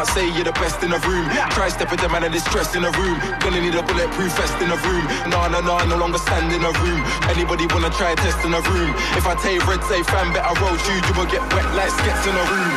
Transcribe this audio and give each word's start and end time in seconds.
can't 0.00 0.16
say 0.16 0.34
you're 0.34 0.44
the 0.44 0.52
best 0.52 0.82
in 0.82 0.90
the 0.90 0.98
room. 1.04 1.28
Try 1.50 1.68
stepping 1.68 1.98
the 1.98 2.08
man 2.08 2.24
and 2.24 2.34
it's 2.34 2.44
stress 2.48 2.74
in 2.74 2.82
the 2.82 2.90
room. 2.92 3.20
Gonna 3.40 3.60
need 3.60 3.74
a 3.74 3.82
bulletproof 3.82 4.32
vest 4.32 4.56
in 4.62 4.68
the 4.70 4.76
room. 4.88 5.04
Nah, 5.28 5.48
nah, 5.48 5.60
nah, 5.60 5.84
no 5.84 5.96
longer 5.96 6.16
stand 6.16 6.52
in 6.52 6.62
the 6.62 6.72
room. 6.80 7.00
Anybody 7.28 7.66
wanna 7.66 7.90
try 7.90 8.12
a 8.12 8.16
test 8.16 8.42
in 8.44 8.52
the 8.52 8.62
room? 8.72 8.94
If 9.20 9.26
I 9.26 9.36
you 9.52 9.60
red, 9.68 9.84
say 9.84 10.02
fan, 10.02 10.32
better 10.32 10.56
roll 10.60 10.76
shoes, 10.88 11.04
you 11.04 11.14
will 11.18 11.28
get 11.28 11.42
wet 11.52 11.68
like 11.76 11.90
skets 11.90 12.24
in 12.26 12.34
the 12.34 12.44
room. 12.48 12.72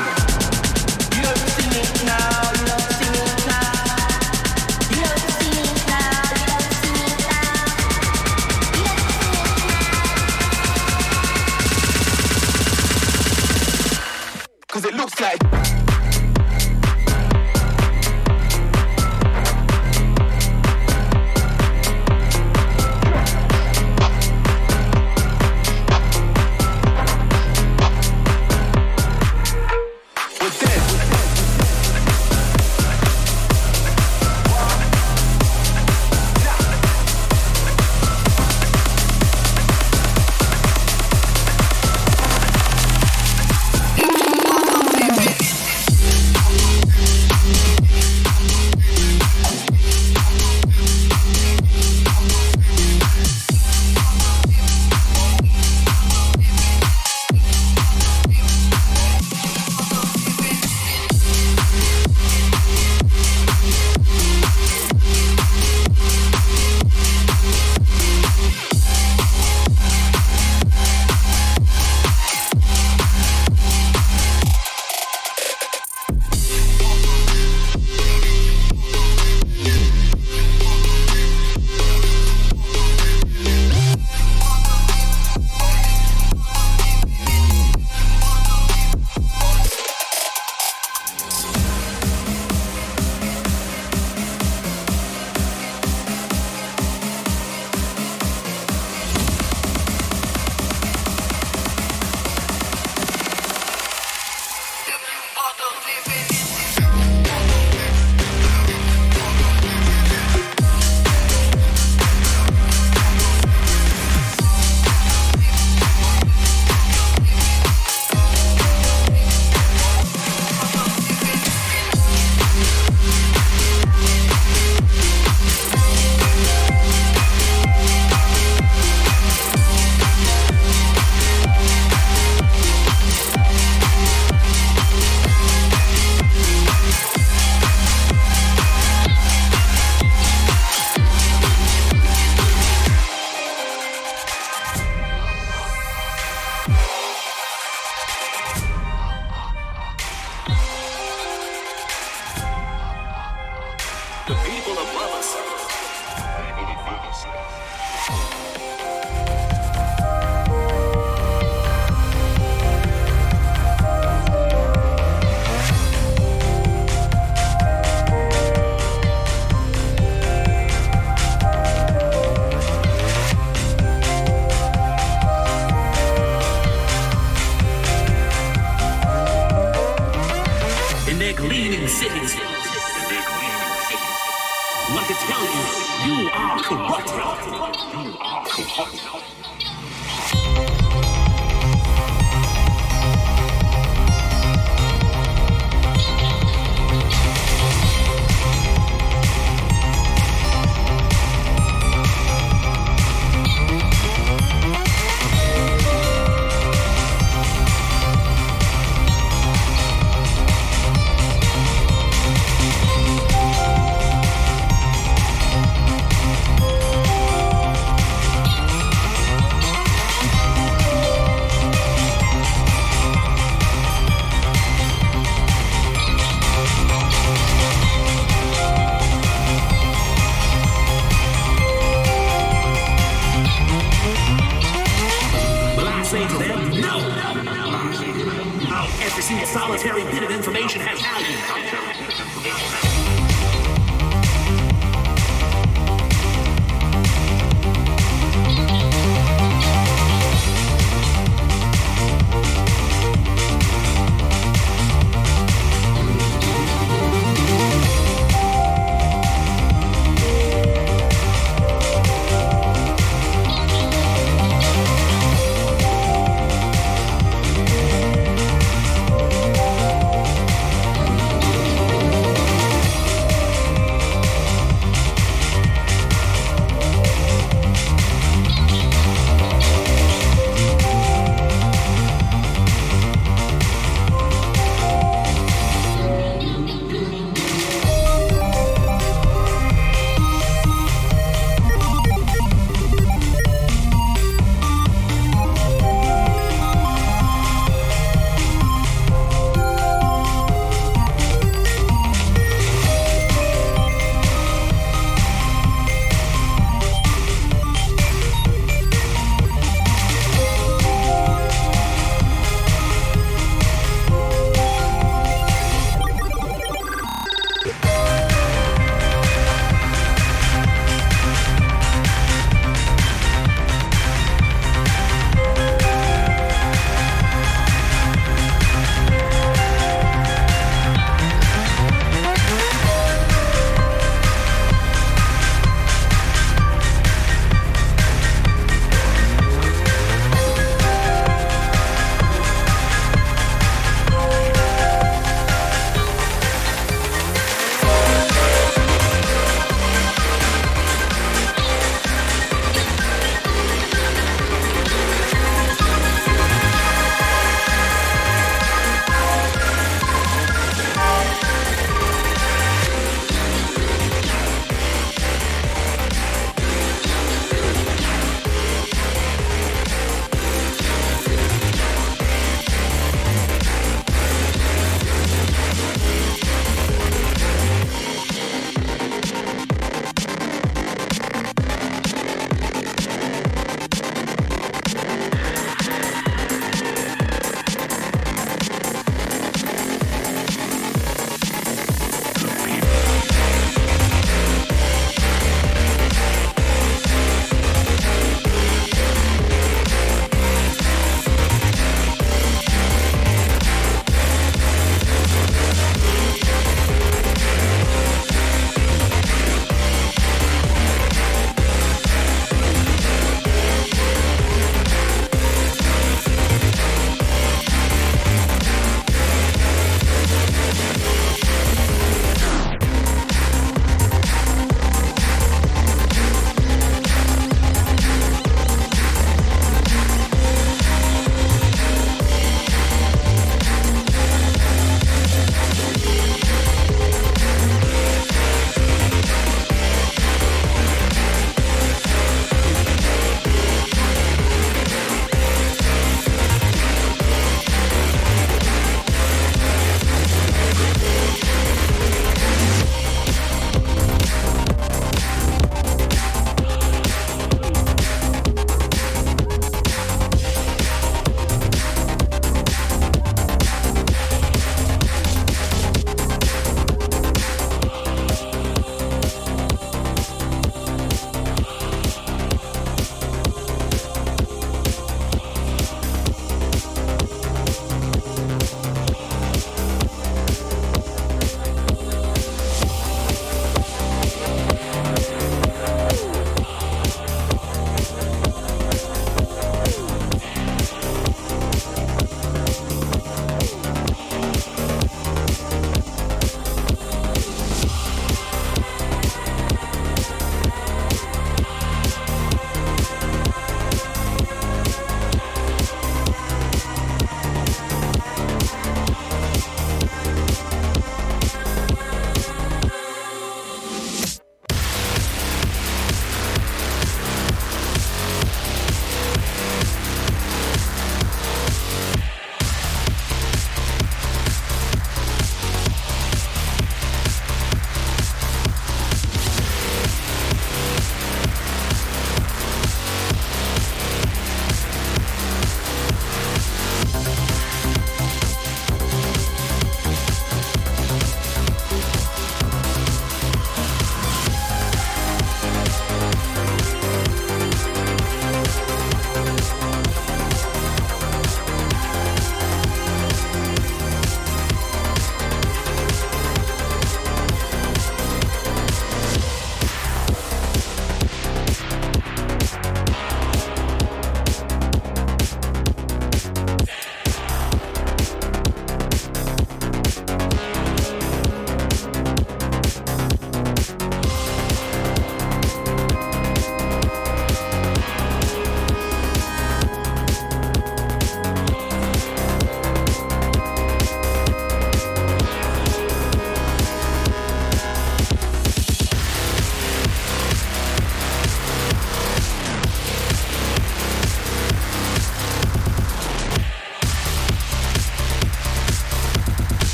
You 1.16 1.22
don't 1.24 1.48
see 1.56 1.80
it 1.80 2.06
now, 2.06 2.43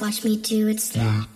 watch 0.00 0.24
me 0.24 0.36
do 0.36 0.68
it 0.68 0.80
slow. 0.80 1.27